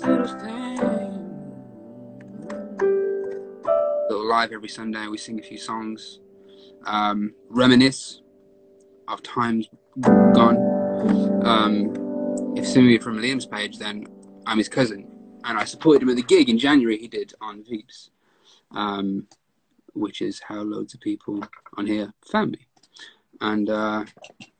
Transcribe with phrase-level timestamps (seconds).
[0.00, 0.24] little.
[4.08, 5.06] Little live every Sunday.
[5.06, 6.20] We sing a few songs,
[6.86, 8.22] um, reminisce
[9.08, 9.68] of times
[10.00, 10.56] gone.
[11.44, 11.92] Um,
[12.56, 14.06] if you from Liam's page, then
[14.46, 15.06] I'm his cousin,
[15.44, 16.98] and I supported him at the gig in January.
[16.98, 18.10] He did on Veeps,
[18.72, 19.26] um,
[19.94, 21.42] which is how loads of people
[21.76, 22.66] on here found me.
[23.40, 24.04] And uh,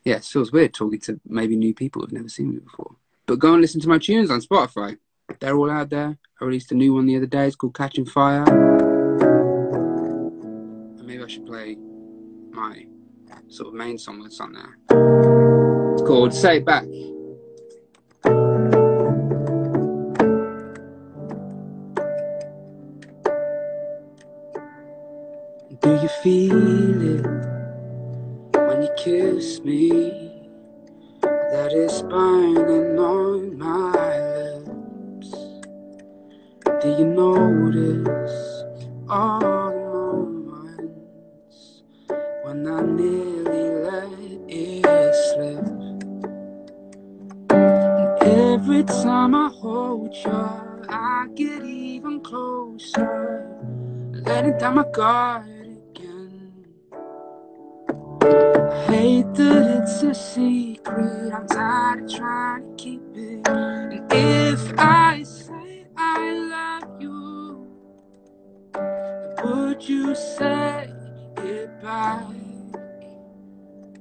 [0.04, 2.96] yeah, it feels weird talking to maybe new people who've never seen me before.
[3.26, 4.98] But go and listen to my tunes on Spotify.
[5.40, 6.18] They're all out there.
[6.40, 7.46] I released a new one the other day.
[7.46, 8.44] It's called Catching Fire.
[10.98, 11.76] And maybe I should play
[12.50, 12.86] my
[13.48, 14.78] sort of main song that's on there.
[15.92, 16.84] It's called Say It Back.
[25.80, 27.26] Do you feel it
[28.66, 30.32] when you kiss me?
[31.22, 34.13] That is burning on my.
[36.84, 38.62] Do you notice
[39.08, 41.82] all the moments
[42.42, 44.12] when I nearly let
[44.50, 45.64] it slip?
[47.48, 50.30] And every time I hold you,
[50.90, 53.48] I get even closer,
[54.12, 55.46] letting down my guard.
[55.96, 56.52] Again.
[58.20, 61.32] I hate that it's a secret.
[61.32, 63.48] I'm tired of trying to keep it.
[63.48, 66.73] And if I say I love
[69.74, 70.88] would you say
[71.34, 72.24] goodbye?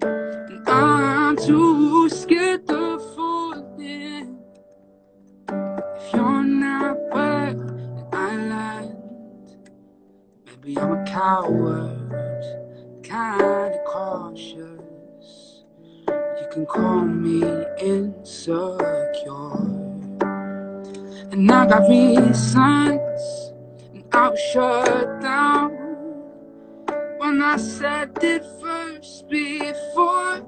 [0.04, 4.38] And I'm too scared to fall in.
[5.50, 7.56] If you're not where
[8.14, 8.98] I land,
[10.46, 12.44] maybe I'm a coward,
[13.04, 15.64] kinda cautious
[16.42, 17.44] You can call me
[17.80, 19.58] insecure.
[21.32, 23.33] And I got reasons,
[24.14, 25.72] I was shut down
[27.18, 30.48] when I said it first before.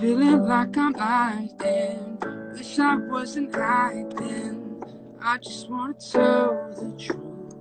[0.00, 2.18] Feeling like I'm hiding,
[2.52, 4.82] wish I wasn't hiding.
[5.20, 7.56] I just wanna tell the truth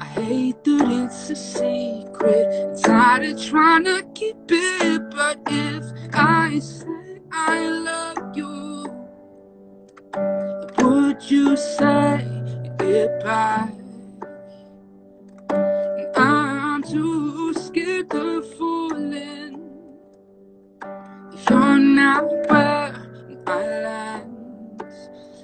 [0.00, 2.78] I hate that it's a secret.
[2.84, 8.61] Tired of trying to keep it, but if I say I love you,
[11.12, 12.26] would you say
[13.22, 13.70] back?
[16.16, 19.60] I'm too scared of falling.
[21.34, 24.82] If you're not where I land,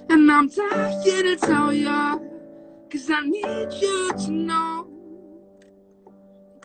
[0.09, 2.25] and I'm dying to tell you.
[2.91, 4.89] Cause I need you to know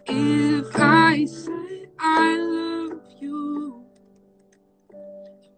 [0.07, 3.85] if I say I love you,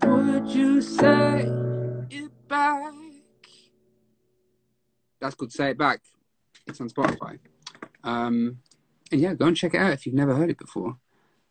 [0.03, 1.47] would you say
[2.09, 3.04] it back?
[5.25, 5.51] That's good.
[5.51, 6.01] Say it back.
[6.67, 7.39] It's on Spotify.
[8.03, 8.59] Um,
[9.11, 10.97] and yeah, go and check it out if you've never heard it before.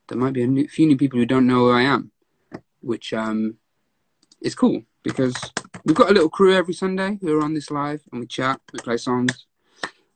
[0.06, 2.12] There might be a new, few new people who don't know who I am,
[2.82, 3.56] which um,
[4.40, 5.34] is cool because
[5.84, 8.60] we've got a little crew every Sunday who are on this live and we chat,
[8.72, 9.44] we play songs.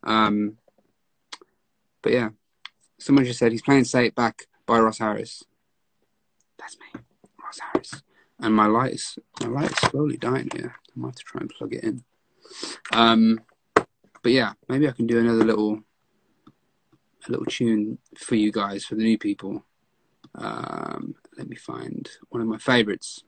[0.05, 0.59] Um,
[2.01, 2.29] but yeah,
[3.01, 5.43] someone just said he's playing "Say It Back" by Ross Harris.
[6.61, 7.01] That's me,
[7.43, 8.03] Ross Harris.
[8.39, 10.77] And my light is my light is slowly dying here.
[10.97, 12.05] I might have to try and plug it in.
[12.93, 13.41] Um,
[14.23, 15.81] but yeah, maybe I can do another little
[17.27, 19.65] a little tune for you guys for the new people.
[20.35, 23.25] Um, let me find one of my favorites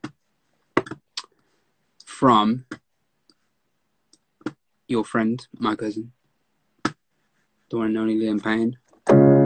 [2.04, 2.66] from
[4.88, 6.12] your friend, my cousin,
[6.84, 9.39] the one and only Liam Payne.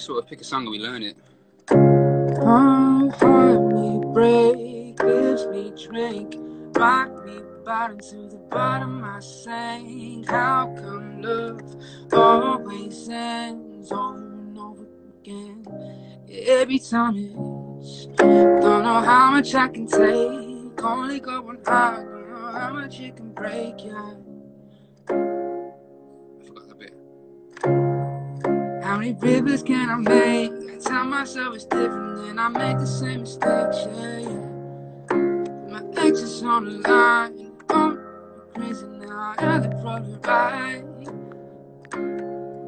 [0.00, 1.14] We sort of pick a song and we learn it.
[3.74, 4.98] Me break,
[5.50, 6.36] me drink,
[6.74, 10.24] rock me bottom to the bottom, I.
[10.26, 11.60] How come love
[12.14, 14.86] always ends and over
[15.20, 15.66] again?
[16.30, 20.82] Every time it's don't know how much I can take.
[20.82, 23.84] Only going high, don't know how much can break.
[23.84, 24.14] Yeah.
[29.00, 30.52] Many rivers can I make?
[30.52, 33.78] I tell myself it's different, then I make the same mistakes.
[33.86, 35.16] Yeah, yeah.
[35.70, 37.98] My ex is on the line I'm
[38.54, 39.34] crazy now.
[39.38, 40.84] I had the problem right.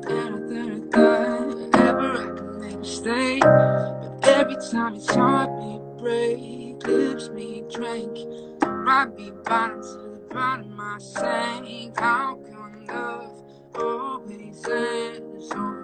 [0.09, 3.43] Anything that ever I can make a mistake.
[3.43, 8.17] But every time it's hard, me break, lips me drink,
[8.63, 11.99] right me bottom to the bottom I sank.
[12.01, 13.43] How come love
[13.75, 15.82] always ends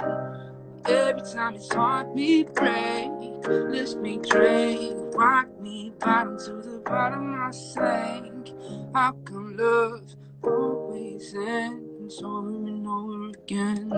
[0.00, 3.10] Every time it's heart me break,
[3.46, 8.50] lips me drink, rock me bottom to the bottom I sank.
[8.94, 13.90] How come love always ends over and over again?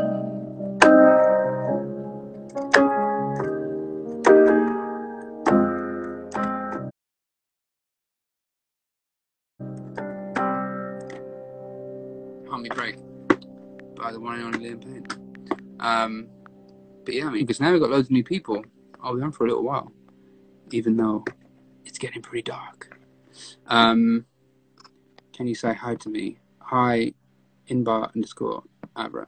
[12.49, 12.97] Harmony Break
[13.95, 15.22] by the one and only Liam Payne.
[15.81, 16.29] Um,
[17.05, 18.65] but yeah, I mean, because now we've got loads of new people.
[19.03, 19.93] I'll be on for a little while,
[20.71, 21.25] even though
[21.85, 22.99] it's getting pretty dark.
[23.67, 24.27] Um,
[25.33, 26.39] can you say hi to me?
[26.61, 27.13] Hi,
[27.69, 28.63] inbar underscore
[28.97, 29.27] abra.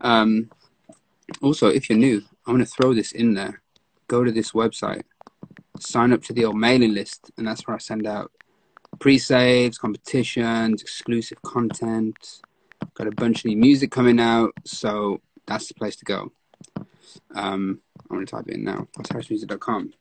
[0.00, 0.50] Um,
[1.40, 3.62] also, if you're new, I'm going to throw this in there.
[4.08, 5.02] Go to this website,
[5.78, 8.30] sign up to the old mailing list, and that's where I send out
[8.98, 12.40] pre-saves, competitions, exclusive content.
[12.94, 15.20] Got a bunch of new music coming out, so
[15.52, 16.32] that's the place to go.
[17.34, 18.88] Um, I'm going to type it in now.
[18.98, 19.92] rossharrismusic.com.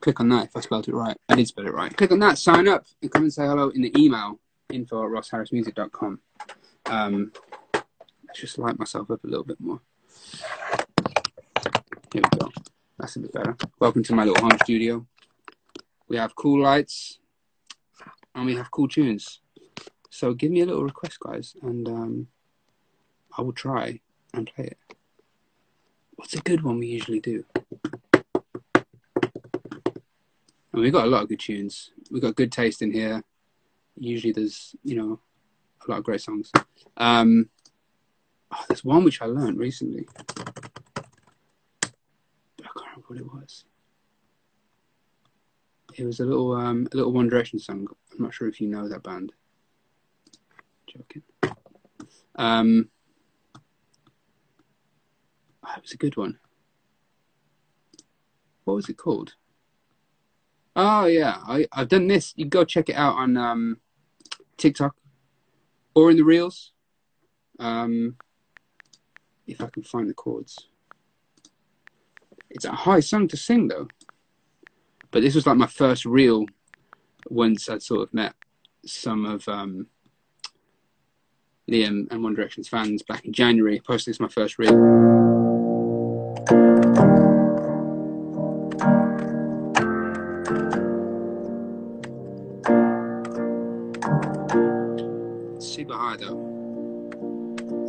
[0.00, 1.16] Click on that if I spelled it right.
[1.28, 1.94] I did spell it right.
[1.96, 4.40] Click on that, sign up, and come and say hello in the email
[4.70, 6.20] info at rossharrismusic.com.
[6.86, 7.32] Um,
[8.26, 9.80] let's just light myself up a little bit more.
[12.12, 12.50] Here we go.
[12.98, 13.56] That's a bit better.
[13.78, 15.06] Welcome to my little home studio.
[16.08, 17.18] We have cool lights
[18.34, 19.40] and we have cool tunes.
[20.10, 22.26] So give me a little request, guys, and um,
[23.36, 24.00] I will try
[24.34, 24.78] and play it.
[26.16, 27.44] What's a good one we usually do?
[30.72, 31.90] And we've got a lot of good tunes.
[32.10, 33.22] We've got good taste in here.
[33.98, 35.20] Usually there's, you know,
[35.86, 36.50] a lot of great songs.
[36.96, 37.50] Um,
[38.50, 40.06] oh, there's one which I learned recently.
[41.82, 41.90] I
[42.60, 43.64] can't remember what it was.
[45.94, 47.86] It was a little um, a little One Direction song.
[48.12, 49.32] I'm not sure if you know that band.
[50.86, 51.22] Joking.
[52.36, 52.88] Um,
[55.64, 56.38] oh, it was a good one.
[58.64, 59.34] What was it called?
[60.74, 62.32] Oh yeah, I I've done this.
[62.36, 63.78] You go check it out on um,
[64.56, 64.96] TikTok
[65.94, 66.72] or in the reels.
[67.58, 68.16] Um,
[69.46, 70.68] if I can find the chords.
[72.50, 73.88] It's a high song to sing though.
[75.10, 76.46] But this was like my first reel
[77.28, 78.34] once I'd sort of met
[78.86, 79.86] some of um,
[81.70, 83.80] Liam and One Direction's fans back in January.
[83.80, 85.21] Posted this my first reel.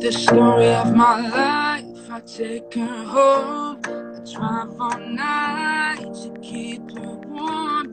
[0.04, 3.80] The story of my life, I take her home.
[3.86, 7.90] I drive all night to keep her warm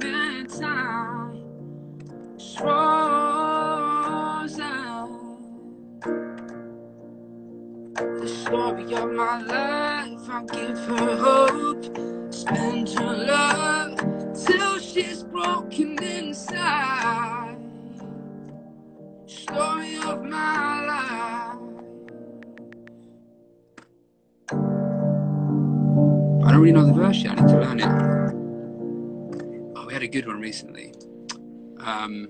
[0.50, 1.42] time.
[2.36, 2.68] Slows
[4.60, 5.10] out.
[7.96, 11.86] The story of my life, I give her hope.
[12.34, 13.98] Spend her love
[14.36, 17.56] till she's broken inside.
[19.28, 21.41] Story of my life.
[26.62, 27.40] Really know the verse yet.
[27.40, 27.88] I need to learn it.
[29.76, 30.94] Oh, we had a good one recently.
[31.80, 32.30] Um,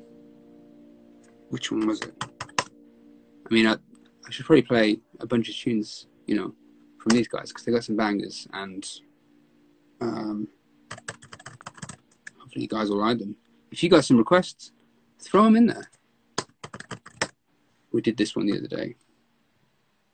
[1.50, 2.14] which one was it?
[2.22, 6.56] I mean, I, I should probably play a bunch of tunes, you know,
[6.98, 8.90] from these guys because they got some bangers, and
[10.00, 10.48] um,
[12.40, 13.36] hopefully you guys will like them.
[13.70, 14.72] If you got some requests,
[15.20, 15.92] throw them in there.
[17.92, 18.96] We did this one the other day.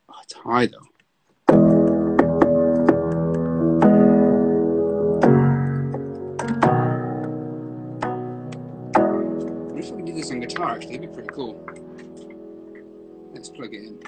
[0.09, 0.87] Oh, it's high though.
[10.57, 11.63] Guitar actually, it'd be pretty cool.
[13.31, 13.99] Let's plug it in.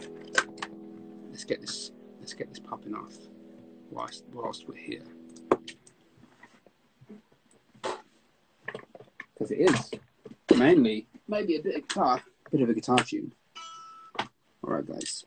[1.30, 3.14] Let's get this let's get this popping off
[3.92, 5.04] whilst whilst we're here.
[7.84, 9.92] Because it is
[10.58, 13.32] mainly maybe a bit of guitar, a bit of a guitar tune.
[14.64, 15.26] Alright guys.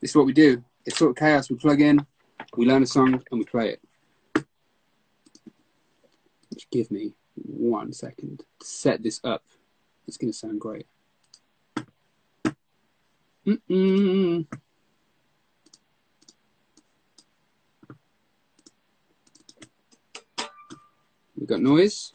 [0.00, 0.62] This is what we do.
[0.84, 1.48] It's sort of chaos.
[1.48, 2.06] We plug in,
[2.58, 4.44] we learn a song and we play it.
[6.52, 9.42] Just give me one second to set this up.
[10.10, 10.88] It's going to sound great.
[13.46, 14.44] Mm-mm.
[21.36, 22.12] We got noise.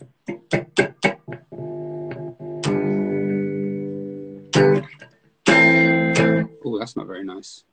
[6.65, 7.63] Oh, that's not very nice.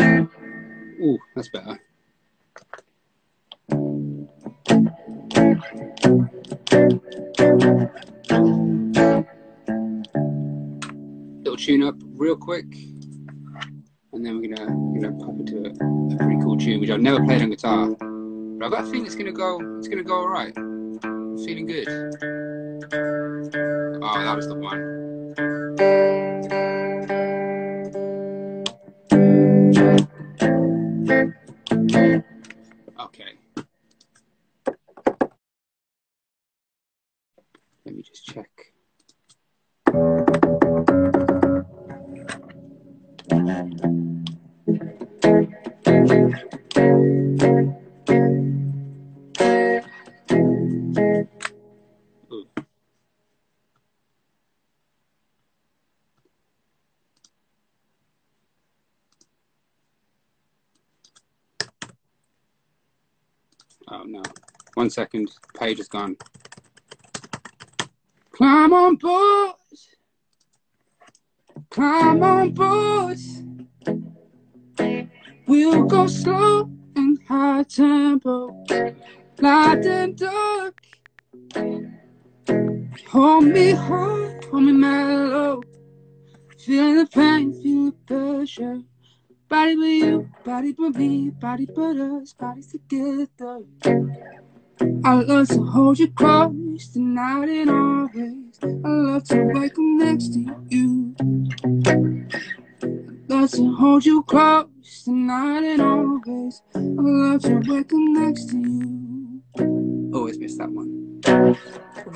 [0.00, 1.80] Oh, that's better.
[11.38, 12.64] Little tune up real quick,
[14.12, 17.00] and then we're gonna we're gonna pop into a, a pretty cool tune which I've
[17.00, 20.14] never played on guitar, but I've got a feeling it's gonna go it's gonna go
[20.14, 20.56] alright.
[20.56, 21.88] I'm Feeling good.
[24.00, 24.98] Oh, that was the one.
[31.70, 32.22] Okay.
[38.18, 38.50] Let me just check.
[63.90, 64.22] Oh no.
[64.74, 65.30] One second.
[65.58, 66.16] Page is gone.
[68.38, 69.54] Climb on board.
[71.70, 73.18] Climb on board.
[75.48, 78.64] We'll go slow and high tempo.
[79.40, 80.80] Light and dark.
[83.08, 85.60] Hold me hard, hold me mellow.
[86.60, 88.82] Feel the pain, feel the pressure.
[89.48, 93.64] Body but you, body but me, body but us, bodies together.
[94.80, 98.58] I love to hold you close tonight and always.
[98.62, 101.14] I love to wake up next to you.
[101.18, 101.22] I
[103.28, 106.62] love to hold you close tonight and always.
[106.74, 109.42] I love to wake up next to you.
[110.14, 111.20] Always miss that one.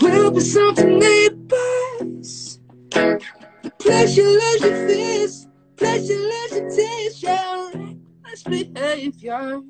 [0.00, 2.60] We'll be something neighbors.
[2.90, 5.46] The pleasure loves your fears.
[5.76, 7.22] Pleasure loves your tears.
[7.22, 9.60] Yeah, reckless behavior.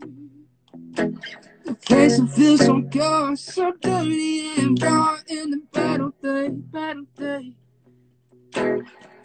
[1.64, 7.06] The place that feels so pure, so dirty and raw in the battle day, battle
[7.16, 7.54] day.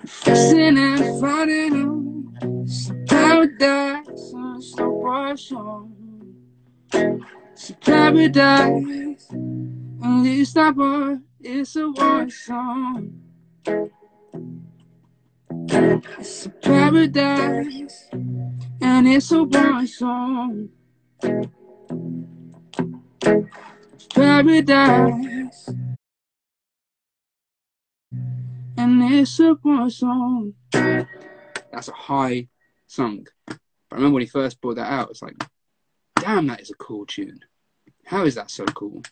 [0.05, 5.91] Fussing and fighting on it's a paradise on a wash on.
[6.91, 13.19] It's a paradise, at least that word is a war song.
[15.69, 20.69] It's a paradise, and it's a war song.
[24.13, 25.69] Paradise,
[28.77, 30.53] and it's a war song.
[30.71, 32.47] That's a high
[32.87, 33.27] song.
[33.45, 33.57] But
[33.91, 35.35] I remember when he first brought that out, it's like,
[36.15, 37.39] damn, that is a cool tune.
[38.05, 39.03] How is that so cool?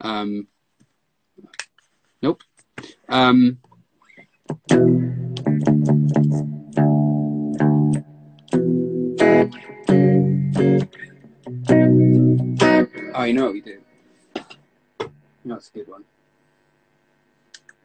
[0.00, 0.48] Um,
[2.22, 2.42] nope.
[3.08, 3.58] Um,
[11.72, 13.80] oh, you know what we do?
[14.36, 16.04] It's a good one.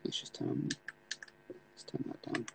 [0.03, 0.69] Let's just turn,
[1.49, 2.45] let's turn that down.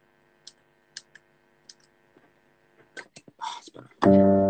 [3.41, 4.42] Ah,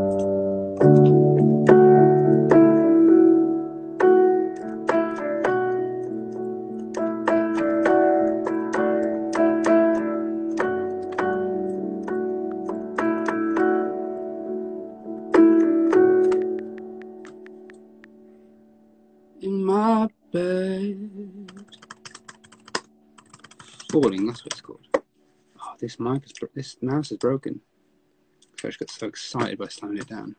[26.02, 27.60] mic is this mouse is broken.
[28.64, 30.36] I just got so excited by slamming it down.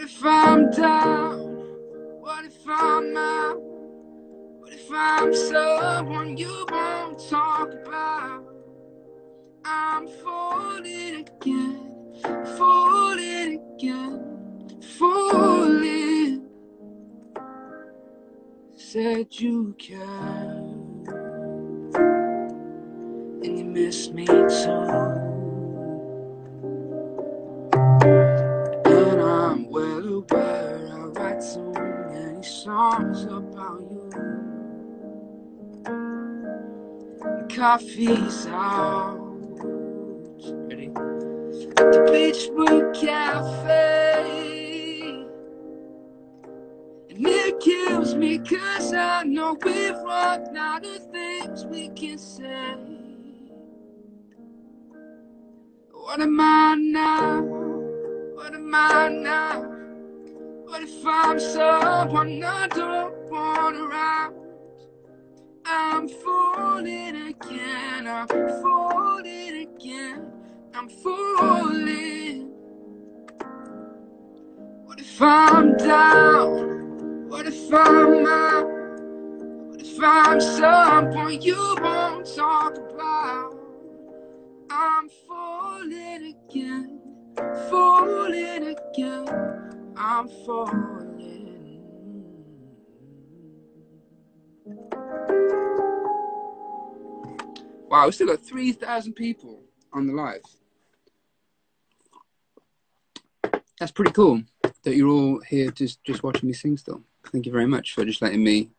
[0.00, 1.38] What if I'm down?
[2.22, 3.58] What if I'm out?
[3.60, 8.46] What if I'm someone you won't talk about?
[9.62, 12.14] I'm falling again,
[12.56, 16.48] falling again, falling.
[18.76, 20.64] Said you care,
[23.44, 25.19] and you miss me too.
[30.28, 30.74] I
[31.14, 34.10] write so many songs about you.
[37.48, 39.18] Coffee's out.
[40.68, 40.88] Ready?
[40.88, 44.20] The Beachwood Cafe.
[47.08, 52.76] And it kills me cause I know we've run out of things we can say.
[55.92, 57.40] What am I now?
[58.34, 59.79] What am I now?
[60.70, 64.36] What if I'm someone I don't want around?
[65.66, 70.30] I'm falling again, I'm falling again,
[70.72, 72.52] I'm falling.
[74.84, 77.28] What if I'm down?
[77.28, 78.68] What if I'm out?
[79.70, 83.58] What if I'm someone you won't talk about?
[84.70, 87.00] I'm falling again,
[87.68, 89.59] falling again,
[90.02, 91.10] I'm falling.
[97.90, 100.40] Wow, we still got 3,000 people on the live.
[103.78, 104.42] That's pretty cool
[104.84, 107.02] that you're all here just, just watching me sing still.
[107.26, 108.70] Thank you very much for just letting me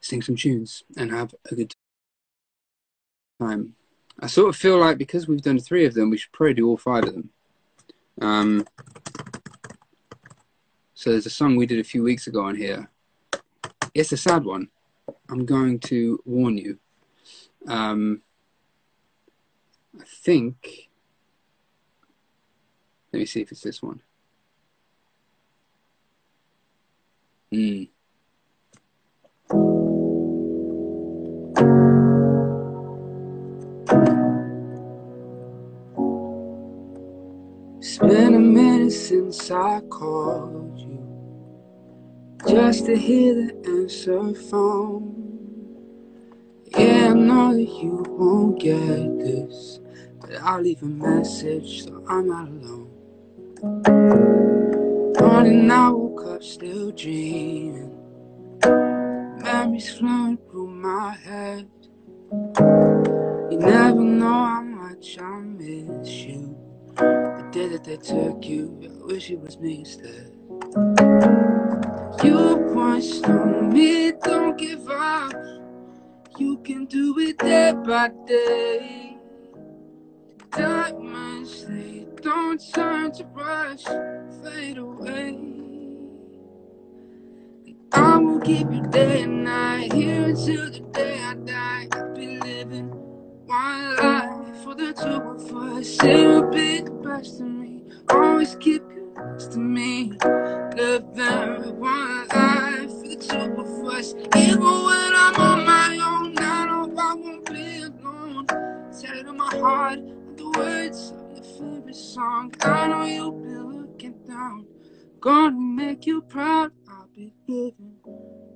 [0.00, 1.72] sing some tunes and have a good
[3.40, 3.76] time.
[4.18, 6.68] I sort of feel like because we've done three of them, we should probably do
[6.68, 7.30] all five of them.
[8.20, 8.66] Um,
[10.96, 12.88] so there's a song we did a few weeks ago on here.
[13.92, 14.68] It's a sad one.
[15.28, 16.78] I'm going to warn you.
[17.68, 18.22] Um,
[20.00, 20.88] I think.
[23.12, 24.00] Let me see if it's this one.
[27.52, 27.84] Hmm.
[38.90, 40.96] Since I called you
[42.48, 45.12] just to hear the answer phone.
[46.66, 49.80] Yeah, I know that you won't get this,
[50.20, 52.90] but I'll leave a message so I'm not alone.
[55.20, 57.92] Morning, I woke up still dreaming.
[58.62, 61.68] Memories flowing through my head.
[63.50, 66.65] You never know how much I miss you.
[67.56, 70.30] Day that they took you, I wish it was me instead.
[72.24, 75.32] You once told me don't give up.
[76.38, 79.18] You can do it day by day.
[80.52, 83.84] Diamonds, they don't turn to rush,
[84.42, 85.38] fade away.
[87.92, 91.88] I will keep you day and night, here until the day I die.
[91.92, 92.90] I'll be living
[93.46, 96.02] one life for the two of us.
[96.02, 97.82] Will be the best of me.
[98.10, 100.12] Always keep you next to me.
[100.76, 104.14] Living one life for the two of us.
[104.36, 108.46] Even when I'm on my own, I know I won't be alone.
[108.46, 110.00] Tell in my heart,
[110.36, 112.54] the words of your favorite song.
[112.62, 114.66] I know you'll be looking down.
[115.20, 116.72] Gonna make you proud.
[116.88, 117.96] I'll be living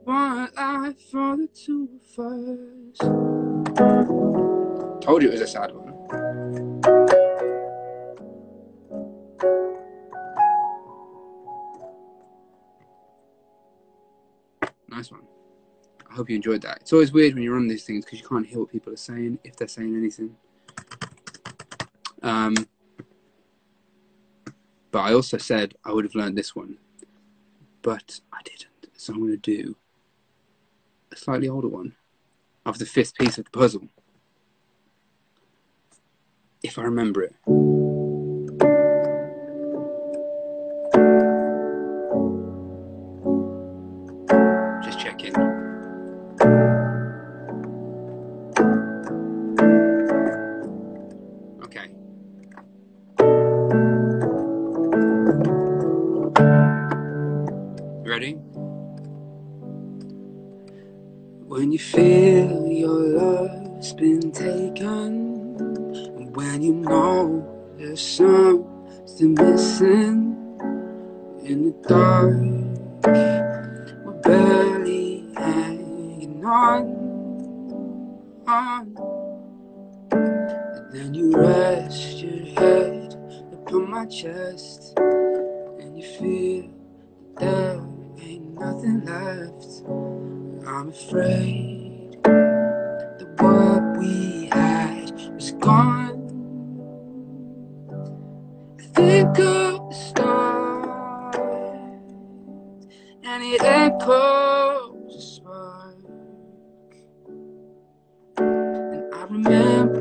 [0.04, 2.98] one life for the two of us.
[5.04, 5.89] Told you it was a sad one.
[14.88, 15.22] Nice one.
[16.10, 16.78] I hope you enjoyed that.
[16.80, 18.96] It's always weird when you run these things because you can't hear what people are
[18.96, 20.36] saying if they're saying anything.
[22.22, 22.54] Um,
[24.90, 26.78] but I also said I would have learned this one,
[27.82, 28.66] but I didn't.
[28.96, 29.76] So I'm going to do
[31.12, 31.94] a slightly older one
[32.66, 33.88] of the fifth piece of the puzzle.
[36.62, 37.79] If I remember it.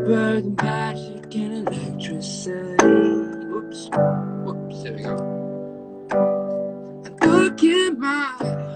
[0.09, 2.83] The magic and electricity.
[3.47, 3.89] Whoops,
[4.43, 5.15] whoops, there we go.
[7.21, 8.31] I look in my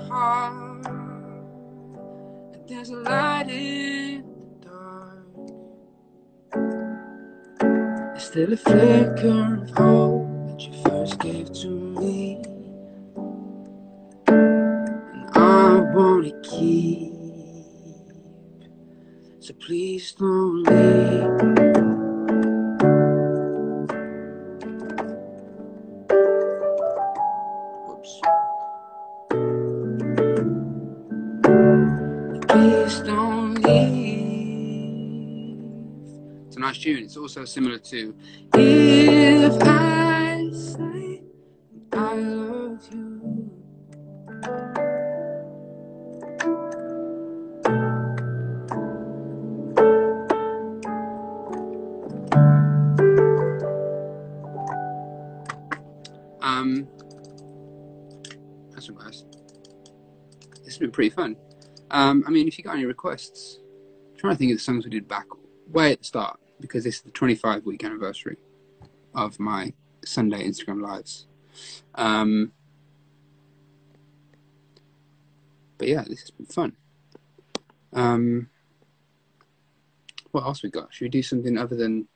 [0.07, 4.23] heart, and there's a light in
[4.61, 5.25] the dark.
[8.13, 12.43] There's still a flicker of hope that you first gave to me.
[14.27, 17.12] And I wanna keep.
[19.65, 21.53] Please don't leave.
[36.47, 37.03] It's a nice tune.
[37.05, 38.13] It's also similar to
[38.55, 40.49] If I
[60.93, 61.35] pretty fun.
[61.91, 63.59] Um, I mean, if you got any requests,
[64.11, 65.25] I'm trying to think of the songs we did back
[65.67, 68.37] way at the start because this is the 25 week anniversary
[69.13, 69.73] of my
[70.05, 71.27] Sunday Instagram lives.
[71.95, 72.51] Um,
[75.77, 76.77] but yeah, this has been fun.
[77.91, 78.49] Um,
[80.31, 80.93] what else we got?
[80.93, 82.07] Should we do something other than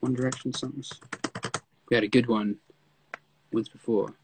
[0.00, 0.90] One Direction songs?
[1.90, 2.56] We had a good one
[3.52, 4.14] once before.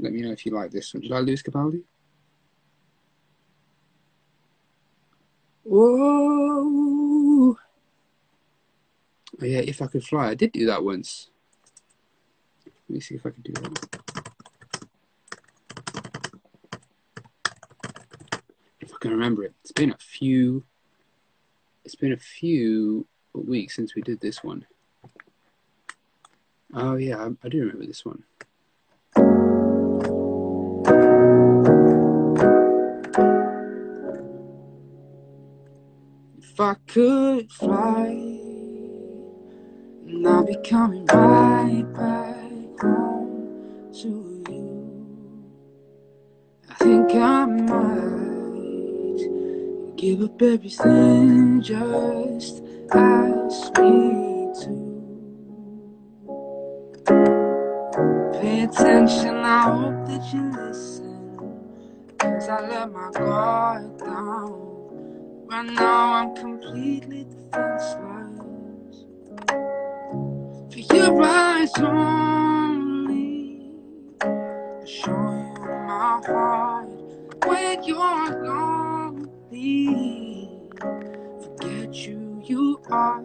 [0.00, 1.02] Let me know if you like this one.
[1.02, 1.82] Did I lose Capaldi?
[5.62, 7.56] Whoa!
[9.42, 11.28] Oh yeah, if I could fly, I did do that once.
[12.64, 14.00] Let me see if I can do that.
[18.80, 19.52] If I can remember it.
[19.60, 20.64] It's been a few.
[21.84, 24.64] It's been a few weeks since we did this one.
[26.72, 28.24] Oh yeah, I, I do remember this one.
[36.92, 38.06] Could fly,
[40.06, 45.46] and I'll be coming right back home to you.
[46.68, 49.20] I think I might
[49.96, 54.74] give up everything, just ask me to.
[58.32, 61.38] Pay attention, I hope that you listen.
[62.18, 64.69] Cause I let my guard down.
[65.50, 69.06] Right now I'm completely defenseless.
[70.72, 73.72] For your eyes only,
[74.22, 76.88] I show you my heart
[77.46, 79.86] when you're lonely.
[81.42, 83.22] Forget you, you are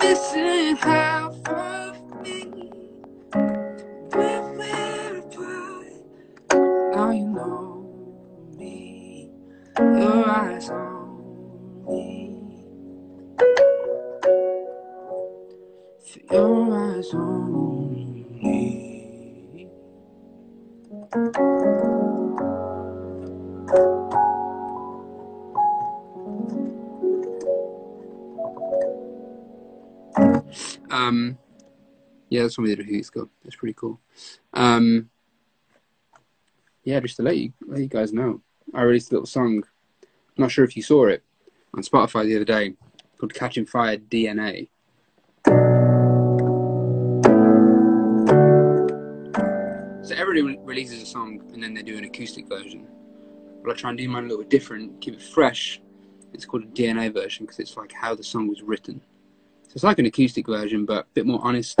[0.00, 1.33] missing half
[32.34, 33.12] yeah, that's one we did a few weeks.
[33.44, 34.00] That's pretty cool.
[34.54, 35.08] Um,
[36.82, 38.42] yeah, just to let you let you guys know,
[38.74, 39.62] I released a little song.
[40.02, 40.08] I'm
[40.42, 41.22] not sure if you saw it
[41.74, 42.74] on Spotify the other day
[43.18, 44.68] called "Catching Fire DNA."
[50.02, 52.88] So everybody re- releases a song and then they do an acoustic version.
[53.62, 55.80] But I try and do mine a little bit different, keep it fresh.
[56.32, 59.00] It's called a DNA version because it's like how the song was written.
[59.68, 61.80] So it's like an acoustic version, but a bit more honest,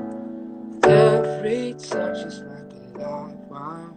[1.41, 3.89] Touch is like a live wire.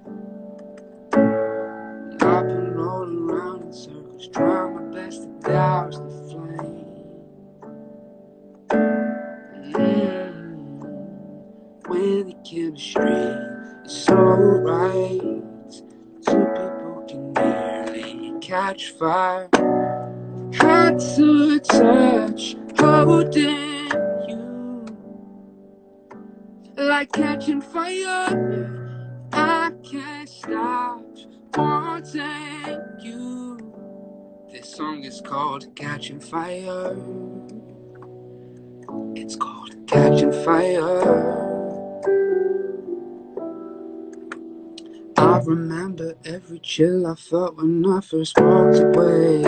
[2.22, 6.87] I've been rolling around in circles, trying my best to douse the flame.
[9.74, 10.26] Mm.
[11.87, 13.12] When the chemistry
[13.85, 15.20] is so right,
[16.26, 19.50] two people can nearly catch fire.
[20.54, 24.04] Hard to touch, holding
[26.94, 29.26] like catching fire.
[29.33, 31.02] I can't stop
[31.57, 33.59] wanting you.
[34.52, 36.96] This song is called Catching Fire.
[39.16, 41.02] It's called Catching Fire.
[45.16, 49.42] I remember every chill I felt when I first walked away.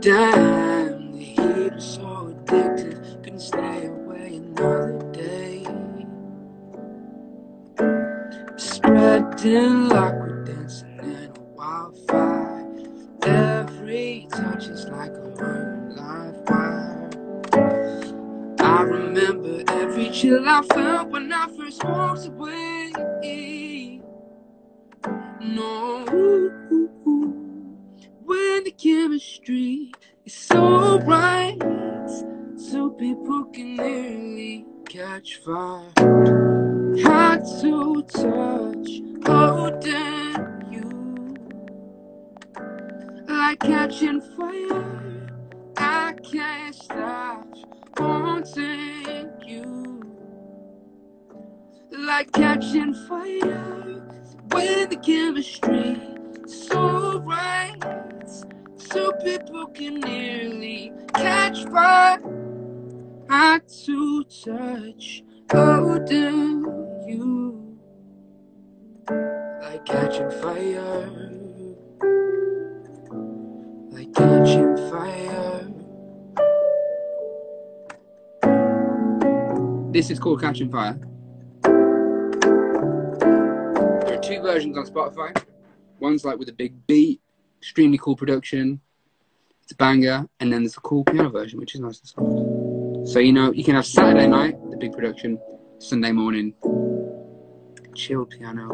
[0.00, 3.95] Damn, the heat was so addictive, couldn't stay away
[9.46, 12.66] Spreading like we're dancing in a wildfire.
[13.22, 16.34] Every touch is like a burning live.
[18.58, 22.90] I remember every chill I felt when I first walked away.
[25.40, 26.04] No,
[28.24, 29.92] when the chemistry
[30.24, 31.56] is so right,
[32.68, 36.75] two people can nearly catch fire.
[37.02, 38.90] Hard to touch,
[39.26, 41.36] holding you
[43.28, 45.28] like catching fire.
[45.76, 47.46] I can't stop
[47.98, 50.02] wanting you
[51.92, 54.02] like catching fire
[54.52, 56.00] when the chemistry
[56.46, 57.76] so right.
[58.90, 62.20] Two people can nearly catch fire.
[63.28, 67.78] Hard to touch, holding you
[69.62, 71.30] like catching fire,
[73.90, 75.68] like catching fire.
[79.92, 80.98] This is called Catching Fire.
[84.02, 85.42] There are two versions on Spotify.
[86.00, 87.20] One's like with a big beat,
[87.58, 88.80] extremely cool production.
[89.62, 93.12] It's a banger, and then there's a cool piano version, which is nice and soft.
[93.12, 95.38] So you know, you can have Saturday night, the big production,
[95.78, 96.52] Sunday morning,
[97.96, 98.70] chill piano.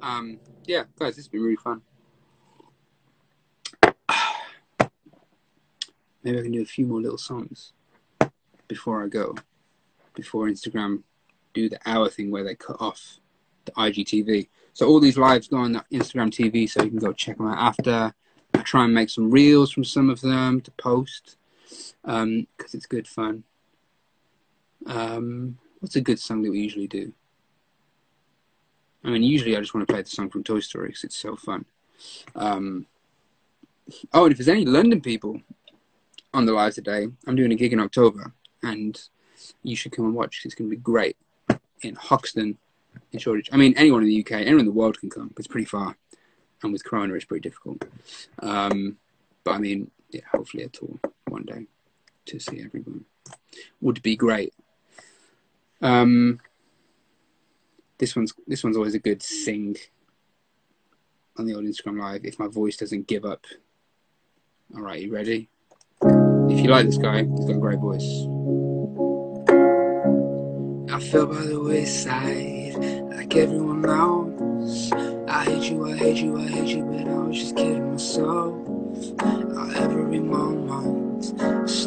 [0.00, 1.82] Um, yeah, guys, this has been really fun.
[6.22, 7.72] Maybe I can do a few more little songs
[8.68, 9.34] before I go,
[10.14, 11.02] before Instagram
[11.52, 13.18] do the hour thing where they cut off
[13.64, 14.48] the IGTV.
[14.72, 17.48] So all these lives go on the Instagram TV, so you can go check them
[17.48, 18.14] out after.
[18.54, 21.36] I try and make some reels from some of them to post
[21.68, 23.44] because um, it's good fun.
[24.86, 27.12] Um, what's a good song that we usually do?
[29.04, 31.16] I mean, usually I just want to play the song from Toy Story because it's
[31.16, 31.66] so fun.
[32.34, 32.86] Um,
[34.12, 35.40] oh, and if there's any London people
[36.32, 39.00] on the live today, I'm doing a gig in October, and
[39.62, 40.42] you should come and watch.
[40.44, 41.16] It's going to be great
[41.82, 42.56] in Hoxton,
[43.12, 43.50] in Shoreditch.
[43.52, 45.32] I mean, anyone in the UK, anyone in the world can come.
[45.36, 45.96] It's pretty far,
[46.62, 47.84] and with Corona, it's pretty difficult.
[48.40, 48.96] Um,
[49.44, 50.98] but I mean, yeah, hopefully at tour
[51.34, 51.66] one day
[52.26, 53.04] to see everyone
[53.80, 54.54] would be great.
[55.82, 56.40] Um,
[57.98, 59.76] this one's this one's always a good sing
[61.36, 63.44] on the old Instagram live if my voice doesn't give up.
[64.74, 65.48] All right, you ready?
[66.02, 68.08] If you like this guy, he's got a great voice.
[70.94, 72.74] I fell by the wayside,
[73.16, 74.92] like everyone else.
[75.26, 78.54] I hate you, I hate you, I hate you, but I was just kidding myself.
[79.76, 81.03] Every moment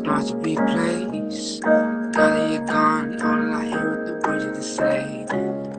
[0.07, 1.59] starts to replace.
[1.59, 5.25] Now that you're gone, all I hear the words you can say.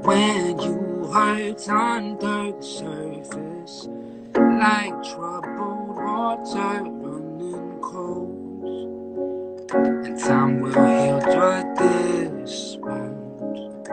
[0.03, 0.75] When you
[1.11, 3.88] hurt under the surface,
[4.37, 9.73] like troubled water running cold.
[9.73, 13.87] And time will heal what this won't.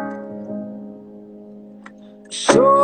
[2.34, 2.75] So,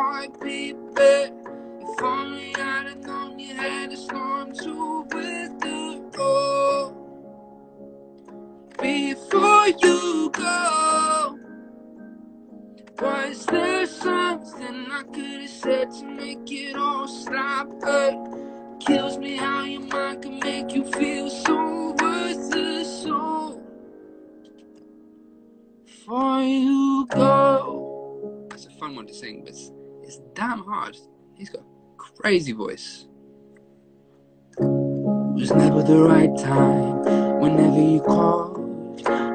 [0.00, 0.76] heart beat.
[0.96, 6.90] If only I'd have known you had a storm to withdraw
[8.80, 11.38] before you go.
[13.00, 17.68] Was there something I could have said to make it all stop?
[17.82, 23.02] It kills me how your mind can make you feel so worthless.
[23.02, 23.62] soul.
[25.84, 29.79] before you go, that's a fun one to sing, but
[30.10, 30.96] it's, damn hard.
[31.36, 33.06] He's got a crazy voice.
[34.58, 37.40] It was never the right time.
[37.40, 38.58] Whenever you called,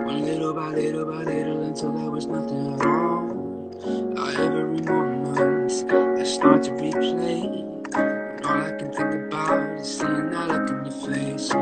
[0.06, 4.20] went little by little by little until there was nothing at all.
[4.20, 5.62] Uh, every moment
[6.20, 7.64] I start to replay.
[8.46, 11.54] All I can think about is seeing that look in your face.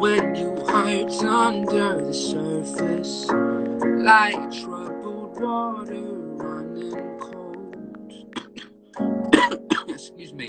[0.00, 3.26] When you hurt under the surface,
[4.02, 6.09] like troubled water
[10.16, 10.48] Excuse me.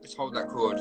[0.00, 0.78] Let's hold that chord.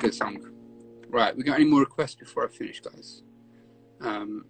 [0.00, 0.38] Good song.
[1.10, 3.22] Right, we got any more requests before I finish, guys?
[4.00, 4.46] Um,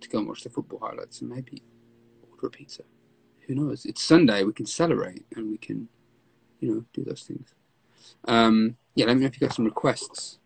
[0.00, 1.62] to go and watch the football highlights and maybe
[2.28, 2.82] order a pizza.
[3.46, 3.86] Who knows?
[3.86, 4.42] It's Sunday.
[4.42, 5.88] We can celebrate and we can,
[6.58, 7.54] you know, do those things.
[8.24, 10.38] Um, yeah, let me know if you got some requests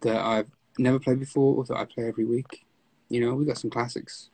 [0.00, 2.66] that I've never played before or that I play every week.
[3.08, 4.28] You know, we got some classics.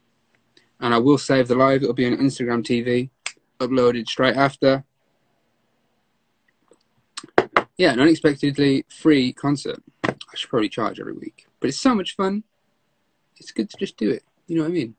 [0.81, 1.83] And I will save the live.
[1.83, 3.11] It'll be on Instagram TV,
[3.61, 4.85] uploaded straight after.
[7.77, 9.83] Yeah, an unexpectedly free concert.
[10.05, 12.45] I should probably charge every week, but it's so much fun.
[13.37, 14.23] It's good to just do it.
[14.47, 14.95] You know what I mean?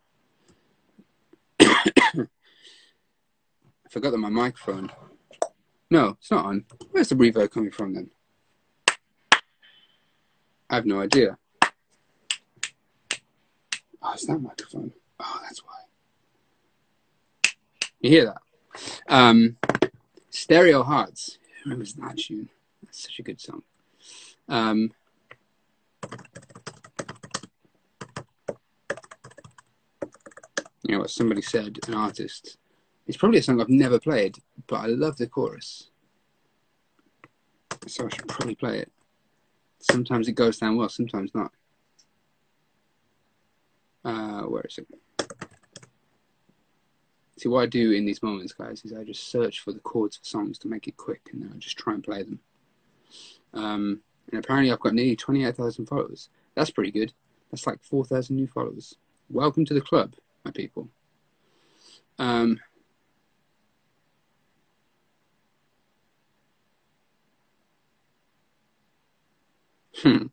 [1.62, 2.28] I
[3.90, 4.92] forgot that my microphone.
[5.90, 6.66] No, it's not on.
[6.92, 8.10] Where's the reverb coming from then?
[10.70, 11.38] I have no idea.
[14.02, 14.92] Oh, it's that microphone.
[15.20, 15.72] Oh, that's why.
[18.02, 18.42] You hear that?
[19.08, 19.58] Um,
[20.30, 21.38] Stereo Hearts.
[21.64, 22.50] Who remembers that tune?
[22.96, 23.62] Such a good song.
[24.48, 24.92] Um,
[30.84, 32.58] you know what somebody said, an artist.
[33.06, 35.90] It's probably a song I've never played, but I love the chorus.
[37.86, 38.92] So I should probably play it.
[39.80, 41.52] Sometimes it goes down well, sometimes not.
[44.06, 44.88] Uh, where is it?
[47.38, 50.16] See, what I do in these moments, guys, is I just search for the chords
[50.16, 52.40] for songs to make it quick, and then I just try and play them.
[53.54, 54.02] Um,
[54.32, 56.30] and apparently, I've got nearly 28,000 followers.
[56.56, 57.14] That's pretty good.
[57.52, 58.96] That's like 4,000 new followers.
[59.30, 60.90] Welcome to the club, my people.
[62.20, 62.60] Um,
[70.02, 70.26] hmm.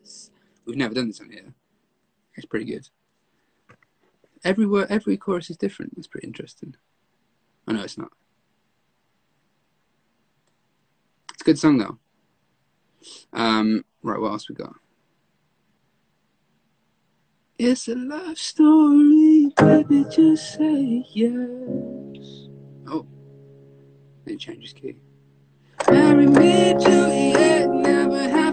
[0.00, 0.30] Yes.
[0.64, 1.54] We've never done this on here.
[2.36, 2.88] It's pretty good.
[4.44, 5.94] Every word, every chorus is different.
[5.94, 6.74] That's pretty interesting.
[7.66, 8.10] I know it's not.
[11.32, 11.98] It's a good song though.
[13.32, 14.74] Um, right, what else we got?
[17.58, 20.04] It's a love story, baby.
[20.10, 22.48] Just say yes.
[22.88, 23.06] Oh,
[24.24, 24.96] then change his key.
[25.88, 27.70] Marry me, Juliet.
[27.70, 28.51] Never have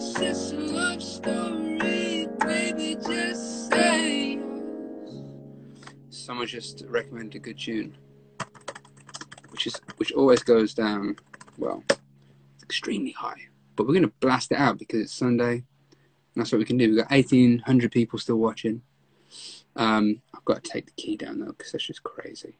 [0.00, 4.38] love story, baby, just say.
[6.10, 7.96] Someone just recommended a good tune,
[9.50, 11.16] which is which always goes down
[11.56, 13.48] well, it's extremely high.
[13.74, 15.64] But we're gonna blast it out because it's Sunday.
[16.36, 16.90] That's what we can do.
[16.90, 18.82] We've got eighteen hundred people still watching.
[19.74, 22.58] Um, I've got to take the key down though because that's just crazy.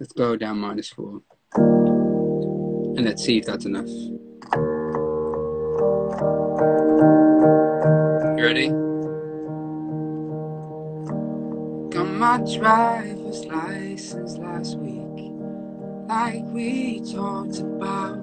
[0.00, 1.20] Let's go down minus four.
[1.54, 3.90] And let's see if that's enough.
[6.58, 8.68] You ready?
[11.90, 15.32] Got my driver's license last week,
[16.08, 18.16] like we talked about.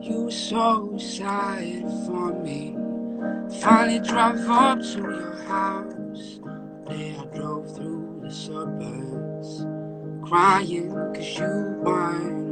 [0.00, 2.74] You were so excited for me.
[3.60, 6.40] Finally drove up to your house.
[6.86, 9.66] Day I drove through the suburbs,
[10.26, 12.47] crying cause you weren't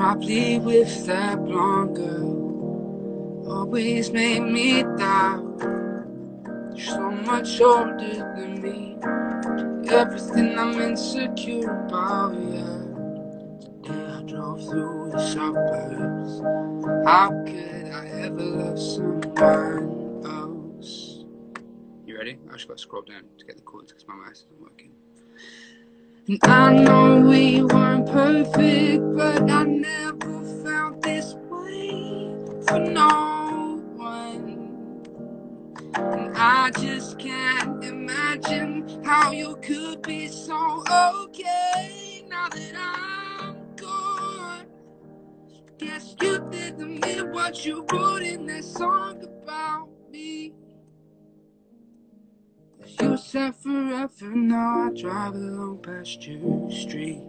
[0.00, 5.44] probably with that blonde girl, always made me doubt.
[6.74, 8.96] You're so much older than me.
[9.92, 12.80] Everything I'm insecure about, yeah.
[13.82, 16.40] Today I drove through the suburbs.
[17.06, 21.26] How could I ever love someone else?
[22.06, 22.38] You ready?
[22.48, 24.92] I just got to scroll down to get the chords because my mouse isn't working.
[26.28, 32.34] And I know we weren't perfect, but I never felt this way
[32.66, 35.02] for no one.
[35.94, 44.66] And I just can't imagine how you could be so okay now that I'm gone.
[45.78, 50.54] Guess you did to me what you wrote in that song about me.
[52.98, 57.22] You said forever, now I drive along past your street.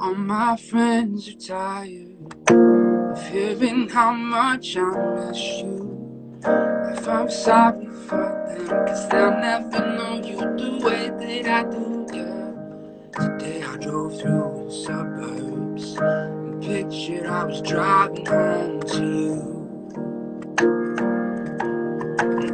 [0.00, 2.16] All my friends are tired
[2.50, 6.38] of hearing how much I miss you.
[6.44, 12.06] If I'm sorry for them, cause they'll never know you the way that I do,
[12.12, 13.28] yeah.
[13.28, 19.59] Today I drove through the suburbs and pictured I was driving home to you.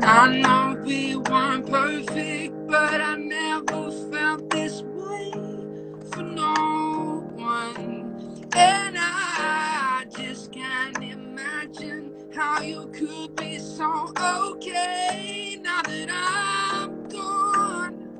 [0.03, 5.33] I know we weren't perfect, but I never felt this way
[6.13, 8.49] for no one.
[8.57, 18.11] And I just can't imagine how you could be so okay now that I'm gone.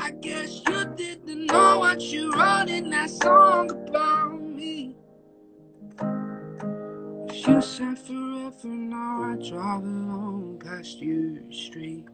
[0.00, 3.83] I guess you didn't know what you wrote in that song
[9.34, 12.06] Drive along past your street.